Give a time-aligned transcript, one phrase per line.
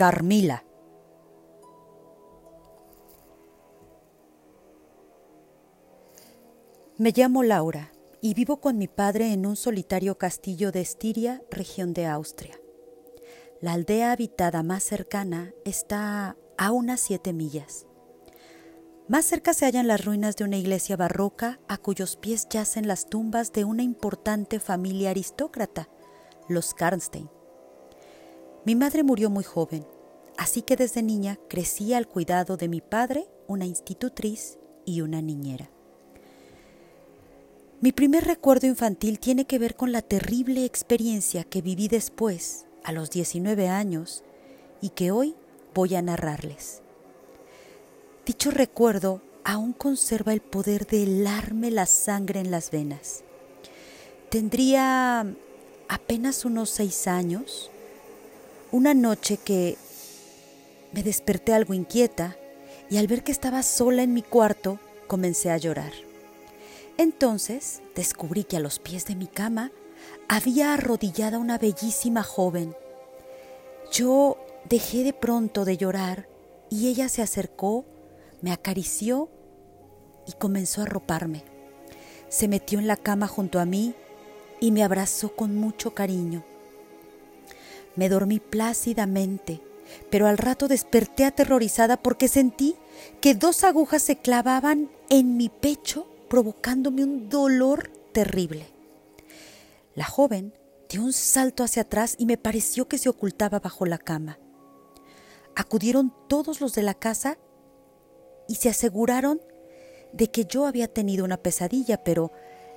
[0.00, 0.64] Carmila.
[6.96, 7.92] Me llamo Laura
[8.22, 12.58] y vivo con mi padre en un solitario castillo de Estiria, región de Austria.
[13.60, 17.86] La aldea habitada más cercana está a unas siete millas.
[19.06, 23.04] Más cerca se hallan las ruinas de una iglesia barroca a cuyos pies yacen las
[23.04, 25.90] tumbas de una importante familia aristócrata,
[26.48, 27.28] los Karnstein.
[28.66, 29.86] Mi madre murió muy joven,
[30.40, 35.68] así que desde niña crecí al cuidado de mi padre, una institutriz y una niñera.
[37.82, 42.92] Mi primer recuerdo infantil tiene que ver con la terrible experiencia que viví después, a
[42.92, 44.24] los 19 años,
[44.80, 45.34] y que hoy
[45.74, 46.80] voy a narrarles.
[48.24, 53.24] Dicho recuerdo aún conserva el poder de helarme la sangre en las venas.
[54.30, 55.26] Tendría
[55.88, 57.70] apenas unos seis años,
[58.72, 59.76] una noche que
[60.92, 62.36] me desperté algo inquieta
[62.88, 65.92] y al ver que estaba sola en mi cuarto comencé a llorar.
[66.98, 69.72] Entonces descubrí que a los pies de mi cama
[70.28, 72.76] había arrodillada una bellísima joven.
[73.92, 76.28] Yo dejé de pronto de llorar
[76.68, 77.84] y ella se acercó
[78.42, 79.28] me acarició
[80.26, 81.44] y comenzó a roparme.
[82.28, 83.94] Se metió en la cama junto a mí
[84.60, 86.44] y me abrazó con mucho cariño.
[87.96, 89.60] Me dormí plácidamente,
[90.10, 92.76] pero al rato desperté aterrorizada porque sentí
[93.20, 98.66] que dos agujas se clavaban en mi pecho provocándome un dolor terrible.
[99.94, 100.54] La joven
[100.88, 104.38] dio un salto hacia atrás y me pareció que se ocultaba bajo la cama.
[105.56, 107.38] Acudieron todos los de la casa
[108.48, 109.40] y se aseguraron
[110.12, 112.32] de que yo había tenido una pesadilla, pero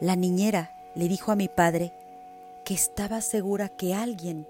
[0.00, 1.92] la niñera le dijo a mi padre
[2.64, 4.46] que estaba segura que alguien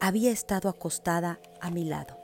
[0.00, 2.16] había estado acostada a mi lado.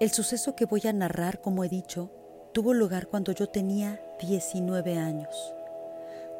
[0.00, 2.10] El suceso que voy a narrar, como he dicho,
[2.52, 5.54] tuvo lugar cuando yo tenía 19 años.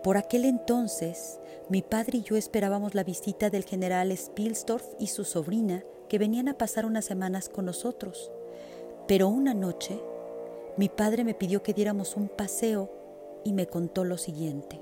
[0.02, 1.38] Por aquel entonces,
[1.68, 6.48] mi padre y yo esperábamos la visita del general Spilsdorf y su sobrina, que venían
[6.48, 8.30] a pasar unas semanas con nosotros.
[9.06, 9.98] Pero una noche
[10.76, 12.90] mi padre me pidió que diéramos un paseo
[13.44, 14.80] y me contó lo siguiente.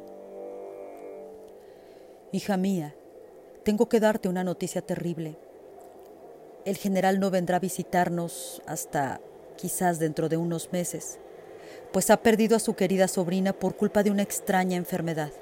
[2.33, 2.97] Hija mía,
[3.65, 5.37] tengo que darte una noticia terrible.
[6.65, 9.21] El general no vendrá a visitarnos hasta
[9.57, 11.19] quizás dentro de unos meses,
[11.93, 15.33] pues ha perdido a su querida sobrina por culpa de una extraña enfermedad.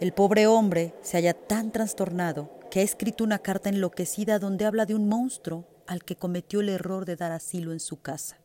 [0.00, 4.84] El pobre hombre se halla tan trastornado que ha escrito una carta enloquecida donde habla
[4.84, 8.38] de un monstruo al que cometió el error de dar asilo en su casa.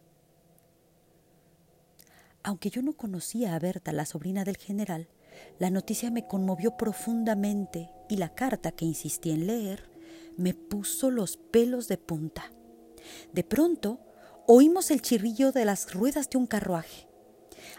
[2.44, 5.08] Aunque yo no conocía a Berta, la sobrina del general,
[5.60, 9.90] la noticia me conmovió profundamente y la carta que insistí en leer
[10.38, 12.52] me puso los pelos de punta.
[13.34, 14.00] De pronto
[14.48, 17.08] oímos el chirrillo de las ruedas de un carruaje.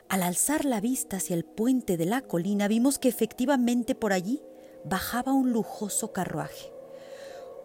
[0.08, 4.42] Al alzar la vista hacia el puente de la colina vimos que efectivamente por allí
[4.84, 6.72] bajaba un lujoso carruaje.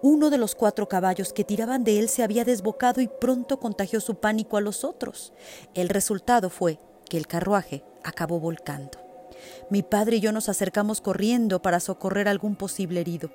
[0.02, 4.00] Uno de los cuatro caballos que tiraban de él se había desbocado y pronto contagió
[4.00, 5.34] su pánico a los otros.
[5.74, 6.80] El resultado fue
[7.10, 9.07] que el carruaje acabó volcando.
[9.70, 13.30] Mi padre y yo nos acercamos corriendo para socorrer algún posible herido.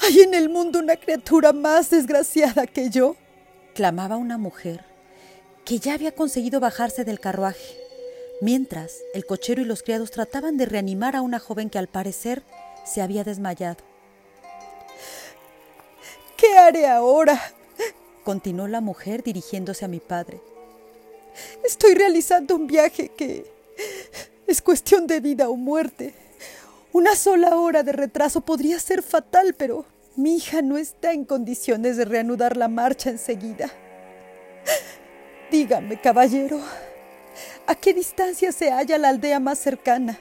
[0.00, 3.16] ¿Hay en el mundo una criatura más desgraciada que yo?
[3.74, 4.84] clamaba una mujer
[5.66, 7.76] que ya había conseguido bajarse del carruaje.
[8.40, 12.42] Mientras, el cochero y los criados trataban de reanimar a una joven que al parecer
[12.84, 13.84] se había desmayado.
[16.36, 17.40] ¿Qué haré ahora?
[18.26, 20.40] Continuó la mujer dirigiéndose a mi padre.
[21.64, 23.46] Estoy realizando un viaje que
[24.48, 26.12] es cuestión de vida o muerte.
[26.92, 29.84] Una sola hora de retraso podría ser fatal, pero
[30.16, 33.70] mi hija no está en condiciones de reanudar la marcha enseguida.
[35.52, 36.60] Dígame, caballero,
[37.68, 40.18] ¿A qué distancia se halla la aldea más cercana?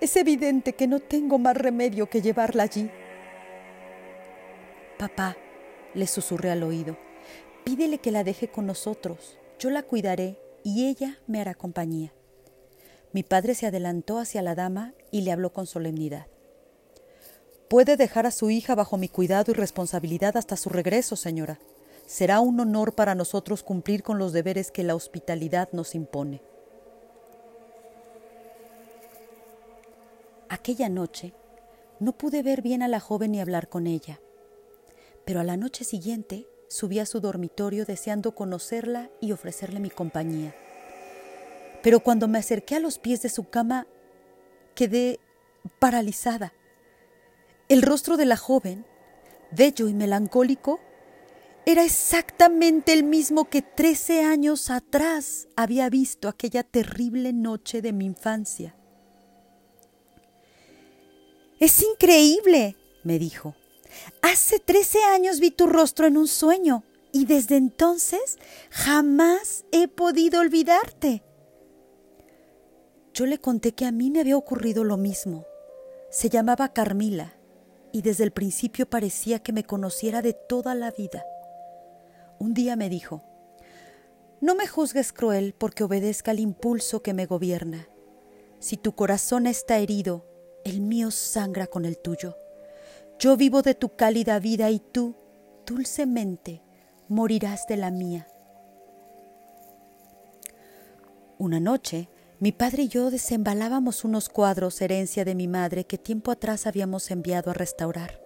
[0.00, 2.90] Es evidente que no tengo más remedio que llevarla allí.
[4.98, 5.36] Papá,
[5.94, 6.96] le susurré al oído,
[7.64, 9.38] pídele que la deje con nosotros.
[9.58, 12.12] Yo la cuidaré y ella me hará compañía.
[13.12, 16.26] Mi padre se adelantó hacia la dama y le habló con solemnidad.
[17.68, 21.58] Puede dejar a su hija bajo mi cuidado y responsabilidad hasta su regreso, señora
[22.12, 26.42] será un honor para nosotros cumplir con los deberes que la hospitalidad nos impone.
[30.50, 31.32] Aquella noche
[32.00, 34.20] no pude ver bien a la joven ni hablar con ella,
[35.24, 40.54] pero a la noche siguiente subí a su dormitorio deseando conocerla y ofrecerle mi compañía.
[41.82, 43.86] Pero cuando me acerqué a los pies de su cama,
[44.74, 45.20] quedé
[45.78, 46.54] paralizada.
[47.68, 48.86] El rostro de la joven,
[49.50, 50.80] bello y melancólico,
[51.66, 58.06] era exactamente el mismo que trece años atrás había visto aquella terrible noche de mi
[58.06, 58.74] infancia.
[61.60, 63.54] Es increíble, me dijo.
[64.22, 68.38] Hace trece años vi tu rostro en un sueño y desde entonces
[68.70, 71.22] jamás he podido olvidarte.
[73.14, 75.44] Yo le conté que a mí me había ocurrido lo mismo.
[76.10, 77.34] Se llamaba Carmila
[77.92, 81.24] y desde el principio parecía que me conociera de toda la vida.
[82.38, 83.22] Un día me dijo,
[84.40, 87.88] no me juzgues cruel porque obedezca al impulso que me gobierna.
[88.58, 90.26] Si tu corazón está herido,
[90.64, 92.36] el mío sangra con el tuyo.
[93.18, 95.14] Yo vivo de tu cálida vida y tú,
[95.66, 96.62] dulcemente,
[97.08, 98.26] morirás de la mía.
[101.38, 102.08] Una noche,
[102.40, 107.10] mi padre y yo desembalábamos unos cuadros herencia de mi madre que tiempo atrás habíamos
[107.10, 108.20] enviado a restaurar.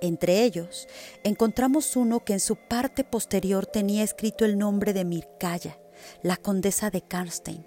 [0.00, 0.88] Entre ellos,
[1.24, 5.78] encontramos uno que en su parte posterior tenía escrito el nombre de Mircalla,
[6.22, 7.64] la condesa de Karnstein.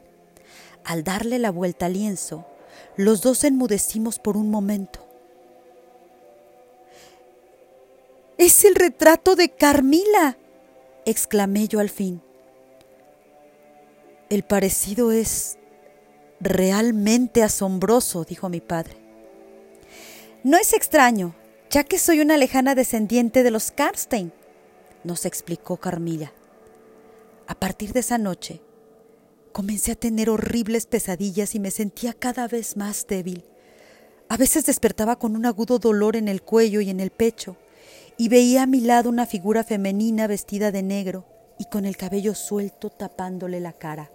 [0.84, 2.48] Al darle la vuelta al lienzo,
[2.98, 5.08] los dos enmudecimos por un momento.
[8.46, 10.38] Es el retrato de Carmila,
[11.06, 12.22] exclamé yo al fin.
[14.30, 15.58] El parecido es
[16.42, 18.98] realmente asombroso, dijo mi padre.
[20.44, 21.34] No es extraño,
[21.70, 24.34] ya que soy una lejana descendiente de los Karstein,
[25.06, 26.34] nos explicó Carmila.
[27.48, 28.60] A partir de esa noche,
[29.54, 33.46] comencé a tener horribles pesadillas y me sentía cada vez más débil.
[34.28, 37.56] A veces despertaba con un agudo dolor en el cuello y en el pecho
[38.18, 41.26] y veía a mi lado una figura femenina vestida de negro
[41.58, 44.12] y con el cabello suelto tapándole la cara.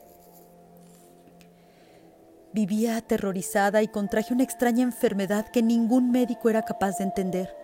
[2.53, 7.55] Vivía aterrorizada y contraje una extraña enfermedad que ningún médico era capaz de entender,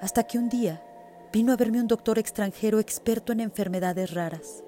[0.00, 0.82] hasta que un día
[1.32, 4.62] vino a verme un doctor extranjero experto en enfermedades raras.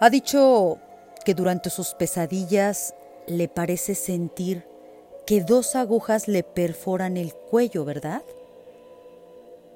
[0.00, 0.78] Ha dicho
[1.24, 2.94] que durante sus pesadillas
[3.26, 4.66] le parece sentir
[5.26, 8.22] que dos agujas le perforan el cuello, ¿verdad?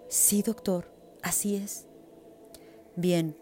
[0.09, 0.91] Sí, doctor,
[1.23, 1.87] así es.
[2.97, 3.37] Bien.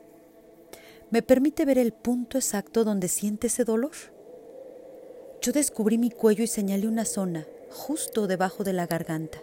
[1.11, 3.93] ¿Me permite ver el punto exacto donde siente ese dolor?
[5.41, 9.39] Yo descubrí mi cuello y señalé una zona, justo debajo de la garganta.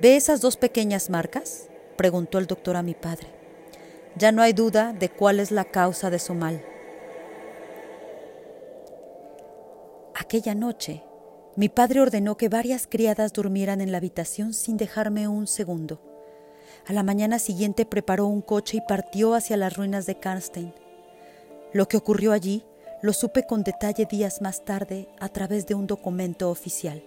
[0.00, 1.68] ¿Ve esas dos pequeñas marcas?
[1.96, 3.28] preguntó el doctor a mi padre.
[4.16, 6.62] Ya no hay duda de cuál es la causa de su mal.
[10.26, 11.04] Aquella noche,
[11.54, 16.00] mi padre ordenó que varias criadas durmieran en la habitación sin dejarme un segundo.
[16.84, 20.74] A la mañana siguiente preparó un coche y partió hacia las ruinas de Karnstein.
[21.72, 22.64] Lo que ocurrió allí
[23.02, 27.04] lo supe con detalle días más tarde a través de un documento oficial.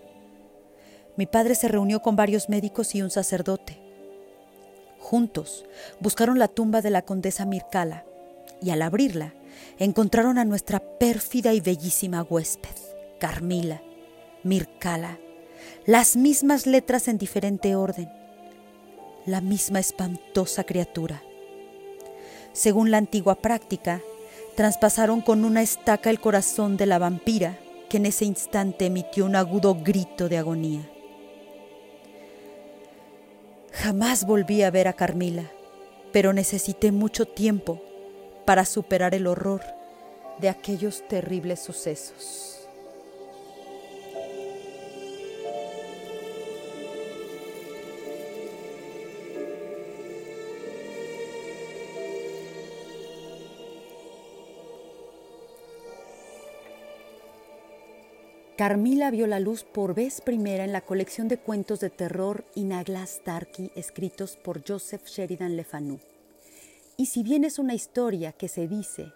[1.17, 3.81] Mi padre se reunió con varios médicos y un sacerdote.
[4.97, 5.65] Juntos
[5.99, 8.05] buscaron la tumba de la condesa Mircala
[8.61, 9.33] y al abrirla
[9.77, 12.88] encontraron a nuestra pérfida y bellísima huésped.
[13.19, 13.81] Carmila,
[14.43, 15.19] Mircala,
[15.85, 18.09] las mismas letras en diferente orden,
[19.25, 21.21] la misma espantosa criatura.
[22.53, 24.01] Según la antigua práctica,
[24.55, 27.59] traspasaron con una estaca el corazón de la vampira,
[27.89, 30.89] que en ese instante emitió un agudo grito de agonía.
[33.71, 35.51] Jamás volví a ver a Carmila,
[36.11, 37.81] pero necesité mucho tiempo
[38.45, 39.61] para superar el horror
[40.39, 42.58] de aquellos terribles sucesos.
[58.59, 63.21] Carmila vio la luz por vez primera en la colección de cuentos de terror Inaglas
[63.25, 66.01] Darky escritos por Joseph Sheridan Le Fanu.
[66.97, 69.13] Y si bien es una historia que se dice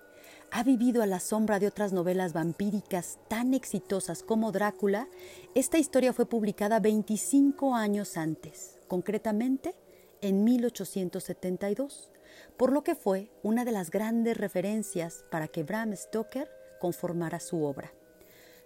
[0.50, 5.10] ha vivido a la sombra de otras novelas vampíricas tan exitosas como Drácula,
[5.56, 9.76] esta historia fue publicada 25 años antes, concretamente
[10.22, 12.12] en 1872,
[12.56, 17.62] por lo que fue una de las grandes referencias para que Bram Stoker conformara su
[17.66, 17.92] obra.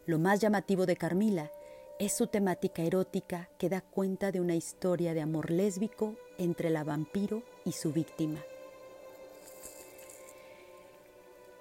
[0.07, 1.51] Lo más llamativo de Carmila
[1.99, 6.85] es su temática erótica que da cuenta de una historia de amor lésbico entre la
[6.85, 8.41] vampiro y su víctima.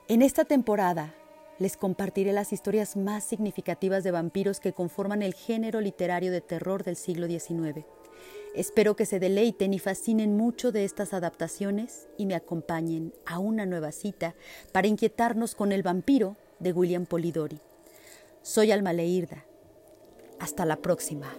[0.07, 1.12] En esta temporada
[1.59, 6.85] les compartiré las historias más significativas de vampiros que conforman el género literario de terror
[6.85, 7.85] del siglo XIX.
[8.55, 13.67] Espero que se deleiten y fascinen mucho de estas adaptaciones y me acompañen a una
[13.67, 14.37] nueva cita
[14.71, 17.61] para inquietarnos con el vampiro de William Polidori.
[18.47, 19.45] Soy Alma Leirda.
[20.38, 21.35] Hasta la próxima.